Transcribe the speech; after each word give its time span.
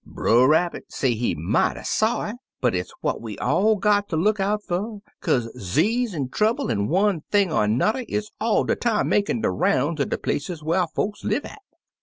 Brer 0.03 0.47
Rabbit 0.47 0.91
say 0.91 1.13
he 1.13 1.35
mighty 1.35 1.83
sorry, 1.83 2.33
but 2.59 2.73
it's 2.73 2.91
what 3.01 3.21
we 3.21 3.37
all 3.37 3.75
got 3.75 4.09
ter 4.09 4.17
look 4.17 4.39
out 4.39 4.63
fer, 4.63 4.97
kaze 5.21 5.47
'zease 5.55 6.15
an' 6.15 6.29
trouble, 6.29 6.71
an' 6.71 6.87
one 6.87 7.21
thing 7.31 7.51
an' 7.51 7.79
an'er, 7.79 8.03
is 8.07 8.31
all 8.39 8.63
de 8.63 8.75
time 8.75 9.09
makin' 9.09 9.41
de 9.41 9.51
roun's 9.51 9.99
er 10.01 10.05
de 10.05 10.17
places 10.17 10.63
whar 10.63 10.87
folks 10.95 11.23
live 11.23 11.45
at. 11.45 11.61